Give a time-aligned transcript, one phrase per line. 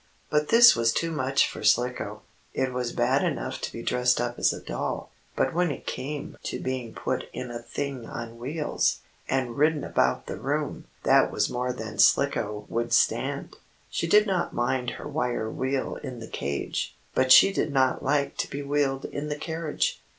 [0.31, 2.23] But this was too much for Slicko.
[2.55, 6.39] It was bad enough to be dressed up as a doll, but when it came
[6.45, 11.51] to being put in a thing on wheels, and ridden about the room, that was
[11.51, 13.57] more than Slicko would stand.
[13.91, 18.37] She did not mind her wire wheel in the cage, but she did not like
[18.37, 20.01] to be wheeled in the carriage.